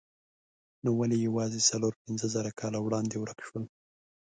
[0.83, 3.63] نو ولې یوازې څلور پنځه زره کاله وړاندې ورک شول؟